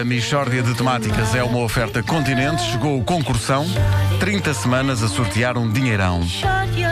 [0.00, 2.62] A Michórdia de Temáticas é uma oferta continente.
[2.62, 3.66] Chegou o concursão.
[4.18, 6.20] 30 semanas a sortear um dinheirão.
[6.20, 6.90] Michórdia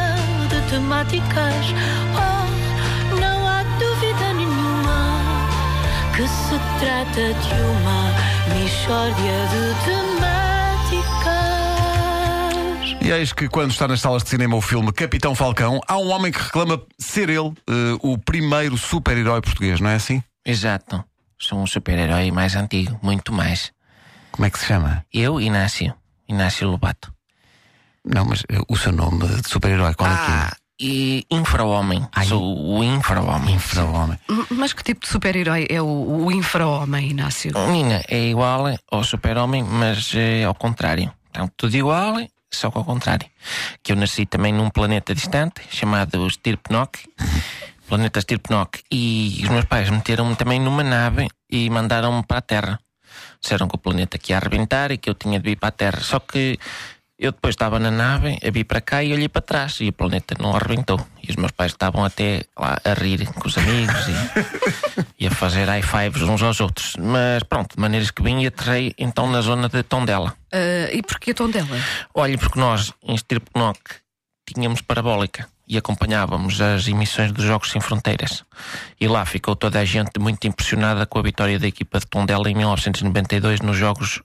[0.49, 1.67] de temáticas.
[2.15, 5.21] Oh, não há dúvida nenhuma
[6.15, 8.15] que se trata de uma
[8.59, 10.25] Michórdia de temáticas.
[13.01, 16.11] E eis que quando está nas salas de cinema o filme Capitão Falcão, há um
[16.11, 20.23] homem que reclama ser ele eh, o primeiro super-herói português, não é assim?
[20.45, 21.05] Exato.
[21.45, 23.71] Sou um super-herói mais antigo, muito mais.
[24.33, 25.05] Como é que se chama?
[25.13, 25.93] Eu, Inácio.
[26.27, 27.13] Inácio Lobato.
[28.03, 30.35] Não, mas eh, o seu nome de super-herói, qual é que é?
[30.35, 32.09] Ah, e infra-homem.
[32.27, 33.57] Sou o infra-homem.
[33.57, 34.19] Infra-homem.
[34.53, 37.53] Mas que tipo de super-herói é o, o infra-homem, Inácio?
[37.69, 41.13] Nina, é igual ao super-homem, mas é ao contrário.
[41.29, 42.17] Então, tudo igual,
[42.51, 43.29] só que ao contrário.
[43.83, 47.01] Que eu nasci também num planeta distante, chamado Stirpnock.
[47.87, 48.83] planeta Stirpnock.
[48.91, 52.81] E os meus pais meteram-me também numa nave e mandaram-me para a Terra.
[53.41, 55.73] Disseram que o planeta que ia arrebentar e que eu tinha de vir para a
[55.73, 56.01] Terra.
[56.01, 56.59] Só que
[57.17, 59.93] eu depois estava na nave, a vir para cá e olhei para trás e o
[59.93, 60.99] planeta não arrebentou.
[61.23, 65.31] E os meus pais estavam até lá a rir com os amigos e, e a
[65.31, 66.97] fazer high fives uns aos outros.
[66.99, 70.35] Mas pronto, de maneiras que vim e aterrei então na zona de Tondela.
[70.53, 71.79] Ah, e porquê tom dela?
[72.13, 73.81] Olha, porque nós em Stirpnock
[74.47, 78.45] tínhamos parabólica e acompanhávamos as emissões dos Jogos Sem Fronteiras.
[79.01, 82.51] E lá ficou toda a gente muito impressionada com a vitória da equipa de Tondela
[82.51, 84.23] em 1992 nos Jogos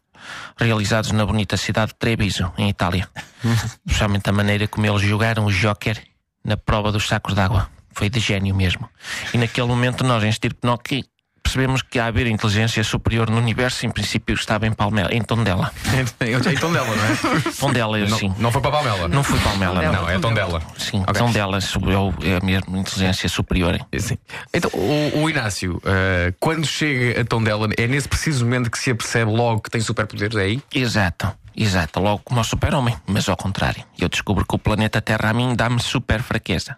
[0.58, 3.08] realizados na bonita cidade de Treviso, em Itália.
[3.86, 6.02] Especialmente a maneira como eles jogaram o Joker
[6.44, 7.70] na prova dos sacos d'água.
[7.94, 8.90] Foi de gênio mesmo.
[9.34, 11.04] E naquele momento nós em Stirpnock
[11.50, 15.72] percebemos que a haver inteligência superior no universo, em princípio estava em Palmela, em Tondela.
[16.20, 17.52] É Tondela, não é?
[17.60, 18.34] Tondela, eu sim.
[18.38, 19.08] Não foi para Palmela.
[19.08, 19.94] Não fui Palmela, não.
[19.94, 20.62] Não, é Tondela.
[20.78, 21.14] Sim, Ok.
[21.16, 23.80] Tondela subiu é a mesma inteligência superior.
[23.98, 24.18] Sim.
[24.54, 28.92] Então, o, o Inácio, eh, quando chega a Tondela, é nesse preciso momento que se
[28.92, 30.64] apercebe logo que tem superpoderes, é aí?
[30.74, 33.84] Exato, exato, logo como o super-homem, mas ao contrário.
[33.98, 36.78] Eu descubro que o planeta Terra a mim dá-me super fraqueza,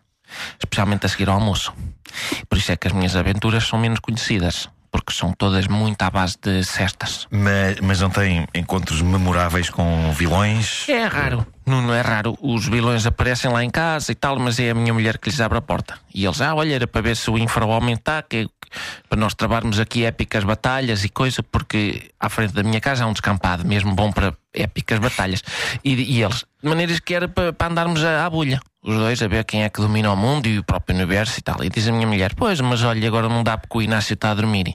[0.59, 1.73] especialmente a seguir ao almoço.
[2.49, 6.09] Por isso é que as minhas aventuras são menos conhecidas, porque são todas muito à
[6.09, 7.27] base de cestas.
[7.31, 10.87] Mas, mas não tem encontros memoráveis com vilões?
[10.89, 12.37] É raro, não, não é raro.
[12.41, 15.39] Os vilões aparecem lá em casa e tal, mas é a minha mulher que lhes
[15.39, 15.97] abre a porta.
[16.13, 18.47] E eles, ah, olha, era para ver se o infra-homem está, que
[19.09, 23.07] para nós trabalharmos aqui épicas batalhas e coisa, porque à frente da minha casa há
[23.07, 25.43] um descampado, mesmo bom para épicas batalhas.
[25.83, 28.59] E, e eles, de maneiras que era para, para andarmos à, à bolha.
[28.83, 31.41] Os dois a ver quem é que domina o mundo e o próprio universo e
[31.43, 31.63] tal.
[31.63, 34.31] E diz a minha mulher: Pois, mas olha, agora não dá porque o Inácio está
[34.31, 34.73] a dormir.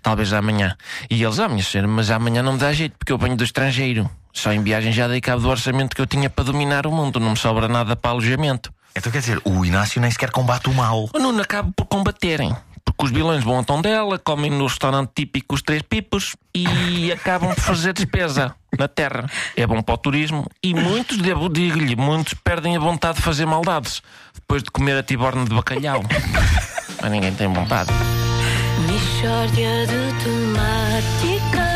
[0.00, 0.76] Talvez amanhã.
[1.10, 3.42] E eles, ah, minha senhora, mas amanhã não me dá jeito porque eu venho do
[3.42, 4.08] estrangeiro.
[4.32, 7.18] Só em viagem já dei cabo do orçamento que eu tinha para dominar o mundo.
[7.18, 8.72] Não me sobra nada para alojamento.
[8.94, 11.08] Então quer dizer, o Inácio nem sequer combate o mal.
[11.12, 12.54] O Nuno acaba por combaterem.
[13.02, 17.60] Os vilões vão a Tondela, comem no restaurante típico os três pipos e acabam por
[17.60, 19.26] fazer despesa na terra.
[19.56, 23.44] É bom para o turismo e muitos, devo digo-lhe, muitos perdem a vontade de fazer
[23.44, 24.00] maldades
[24.34, 26.00] depois de comer a tiborna de bacalhau.
[27.02, 27.90] Mas ninguém tem vontade.
[28.86, 31.72] Michórdia de temáticas.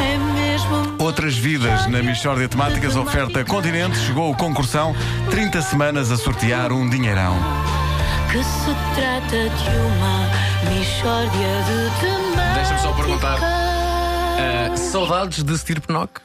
[0.00, 3.98] É mesmo Outras vidas na Michórdia de Temáticas, oferta continente.
[3.98, 4.96] Chegou o concursão.
[5.30, 7.36] 30 semanas a sortear um dinheirão.
[8.32, 10.30] Que se trata de uma
[10.68, 12.54] Michórdia de temáticas.
[12.54, 13.38] Deixa-me só perguntar.
[14.38, 16.20] Eh, saudades de Stirpnock?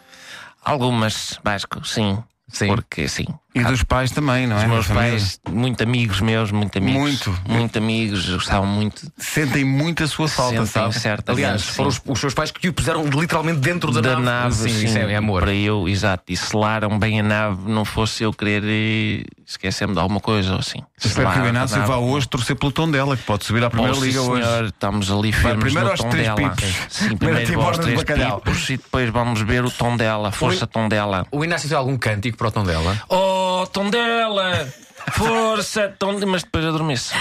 [0.63, 2.21] Algumas, Vasco, sim.
[2.47, 2.67] Sim.
[2.67, 3.25] Porque sim.
[3.55, 4.63] E dos pais também, não é?
[4.63, 6.99] Os meus pais, muito amigos meus, muito amigos.
[7.01, 7.39] Muito.
[7.47, 9.09] Muito amigos, gostavam muito.
[9.17, 10.99] Sentem muito a sua falta, Sentem sabe?
[10.99, 11.71] certamente, Aliás, sim.
[11.73, 14.85] foram os, os seus pais que o puseram literalmente dentro da, da nave, Sim, sim,
[14.85, 15.41] isso é, é amor.
[15.43, 19.99] Para eu, exato, e selaram bem a nave, não fosse eu querer eh, esquecer-me de
[19.99, 20.79] alguma coisa ou assim.
[21.01, 21.89] Espero que o Inácio nave.
[21.89, 24.43] vá hoje torcer pelo tom dela, que pode subir à primeira Oh, sim, liga hoje.
[24.43, 26.35] senhor, estamos ali firmes primeiro no aos tom três dela.
[26.49, 26.75] pipos.
[26.89, 30.89] Sim, Primeiro primeiro aos três pipos e depois vamos ver o tom dela, força tom
[30.89, 31.25] dela.
[31.31, 33.01] O Inácio tem algum cântico para o tom dela?
[33.07, 34.67] Oh, tom dela!
[35.13, 36.25] Força, tom de...
[36.25, 37.13] Mas depois adormeço.